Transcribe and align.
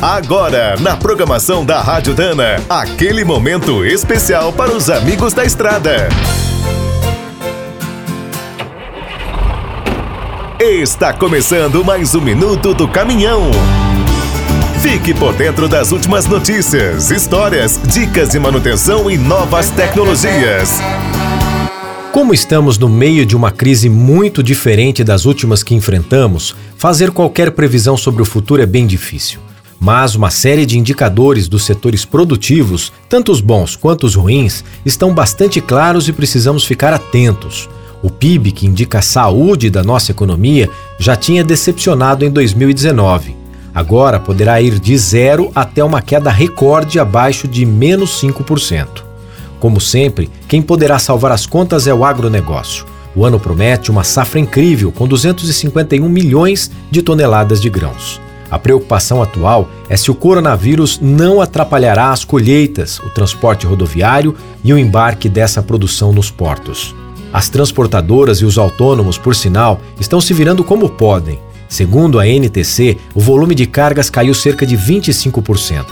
Agora, 0.00 0.76
na 0.78 0.94
programação 0.94 1.64
da 1.64 1.80
Rádio 1.80 2.12
Dana, 2.12 2.62
aquele 2.68 3.24
momento 3.24 3.82
especial 3.82 4.52
para 4.52 4.70
os 4.70 4.90
amigos 4.90 5.32
da 5.32 5.42
estrada. 5.42 6.08
Está 10.60 11.14
começando 11.14 11.82
mais 11.82 12.14
um 12.14 12.20
minuto 12.20 12.74
do 12.74 12.86
caminhão. 12.86 13.50
Fique 14.82 15.14
por 15.14 15.32
dentro 15.32 15.66
das 15.66 15.92
últimas 15.92 16.26
notícias, 16.26 17.10
histórias, 17.10 17.80
dicas 17.82 18.28
de 18.28 18.38
manutenção 18.38 19.10
e 19.10 19.16
novas 19.16 19.70
tecnologias. 19.70 20.78
Como 22.12 22.34
estamos 22.34 22.76
no 22.76 22.88
meio 22.88 23.24
de 23.24 23.34
uma 23.34 23.50
crise 23.50 23.88
muito 23.88 24.42
diferente 24.42 25.02
das 25.02 25.24
últimas 25.24 25.62
que 25.62 25.74
enfrentamos, 25.74 26.54
fazer 26.76 27.10
qualquer 27.12 27.52
previsão 27.52 27.96
sobre 27.96 28.20
o 28.20 28.26
futuro 28.26 28.60
é 28.60 28.66
bem 28.66 28.86
difícil. 28.86 29.45
Mas 29.78 30.14
uma 30.14 30.30
série 30.30 30.64
de 30.64 30.78
indicadores 30.78 31.48
dos 31.48 31.64
setores 31.64 32.04
produtivos, 32.04 32.92
tanto 33.08 33.30
os 33.30 33.40
bons 33.40 33.76
quanto 33.76 34.06
os 34.06 34.14
ruins, 34.14 34.64
estão 34.84 35.14
bastante 35.14 35.60
claros 35.60 36.08
e 36.08 36.12
precisamos 36.12 36.64
ficar 36.64 36.92
atentos. 36.92 37.68
O 38.02 38.10
PIB, 38.10 38.52
que 38.52 38.66
indica 38.66 38.98
a 38.98 39.02
saúde 39.02 39.70
da 39.70 39.82
nossa 39.82 40.12
economia, 40.12 40.70
já 40.98 41.16
tinha 41.16 41.44
decepcionado 41.44 42.24
em 42.24 42.30
2019. 42.30 43.36
Agora 43.74 44.18
poderá 44.18 44.60
ir 44.60 44.78
de 44.78 44.96
zero 44.96 45.50
até 45.54 45.84
uma 45.84 46.00
queda 46.00 46.30
recorde 46.30 46.98
abaixo 46.98 47.46
de 47.46 47.66
menos 47.66 48.20
5%. 48.22 49.04
Como 49.60 49.80
sempre, 49.80 50.30
quem 50.48 50.62
poderá 50.62 50.98
salvar 50.98 51.32
as 51.32 51.46
contas 51.46 51.86
é 51.86 51.92
o 51.92 52.04
agronegócio. 52.04 52.86
O 53.14 53.24
ano 53.24 53.40
promete 53.40 53.90
uma 53.90 54.04
safra 54.04 54.38
incrível, 54.38 54.92
com 54.92 55.08
251 55.08 56.08
milhões 56.08 56.70
de 56.90 57.02
toneladas 57.02 57.60
de 57.60 57.70
grãos. 57.70 58.20
A 58.50 58.58
preocupação 58.58 59.22
atual 59.22 59.68
é 59.88 59.96
se 59.96 60.10
o 60.10 60.14
coronavírus 60.14 61.00
não 61.00 61.40
atrapalhará 61.40 62.10
as 62.10 62.24
colheitas, 62.24 62.98
o 63.00 63.10
transporte 63.10 63.66
rodoviário 63.66 64.34
e 64.62 64.72
o 64.72 64.78
embarque 64.78 65.28
dessa 65.28 65.62
produção 65.62 66.12
nos 66.12 66.30
portos. 66.30 66.94
As 67.32 67.48
transportadoras 67.48 68.38
e 68.38 68.44
os 68.44 68.56
autônomos, 68.56 69.18
por 69.18 69.34
sinal, 69.34 69.80
estão 70.00 70.20
se 70.20 70.32
virando 70.32 70.62
como 70.62 70.88
podem. 70.88 71.38
Segundo 71.68 72.20
a 72.20 72.26
NTC, 72.26 72.96
o 73.14 73.20
volume 73.20 73.54
de 73.54 73.66
cargas 73.66 74.08
caiu 74.08 74.32
cerca 74.32 74.64
de 74.64 74.76
25%. 74.76 75.84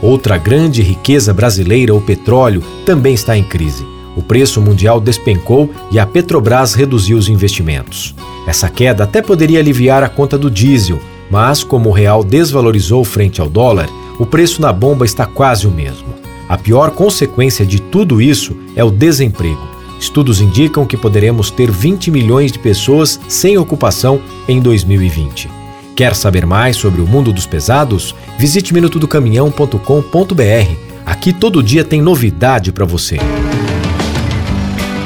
Outra 0.00 0.38
grande 0.38 0.82
riqueza 0.82 1.34
brasileira, 1.34 1.94
o 1.94 2.00
petróleo, 2.00 2.62
também 2.84 3.14
está 3.14 3.36
em 3.36 3.42
crise. 3.42 3.84
O 4.16 4.22
preço 4.22 4.60
mundial 4.60 5.00
despencou 5.00 5.70
e 5.90 5.98
a 5.98 6.06
Petrobras 6.06 6.74
reduziu 6.74 7.18
os 7.18 7.28
investimentos. 7.28 8.14
Essa 8.46 8.70
queda 8.70 9.04
até 9.04 9.20
poderia 9.20 9.58
aliviar 9.58 10.02
a 10.02 10.08
conta 10.08 10.38
do 10.38 10.50
diesel, 10.50 11.00
mas 11.30 11.64
como 11.64 11.88
o 11.88 11.92
real 11.92 12.22
desvalorizou 12.22 13.04
frente 13.04 13.40
ao 13.40 13.48
dólar, 13.48 13.88
o 14.18 14.26
preço 14.26 14.62
na 14.62 14.72
bomba 14.72 15.04
está 15.04 15.26
quase 15.26 15.66
o 15.66 15.70
mesmo. 15.70 16.14
A 16.48 16.56
pior 16.56 16.92
consequência 16.92 17.66
de 17.66 17.80
tudo 17.80 18.20
isso 18.20 18.56
é 18.74 18.84
o 18.84 18.90
desemprego. 18.90 19.76
Estudos 19.98 20.40
indicam 20.40 20.86
que 20.86 20.96
poderemos 20.96 21.50
ter 21.50 21.70
20 21.70 22.10
milhões 22.10 22.52
de 22.52 22.58
pessoas 22.58 23.18
sem 23.28 23.58
ocupação 23.58 24.20
em 24.46 24.60
2020. 24.60 25.50
Quer 25.96 26.14
saber 26.14 26.44
mais 26.44 26.76
sobre 26.76 27.00
o 27.00 27.06
mundo 27.06 27.32
dos 27.32 27.46
pesados? 27.46 28.14
Visite 28.38 28.74
minutodocaminhão.com.br. 28.74 30.76
Aqui 31.06 31.32
todo 31.32 31.62
dia 31.62 31.84
tem 31.84 32.02
novidade 32.02 32.70
para 32.70 32.84
você. 32.84 33.16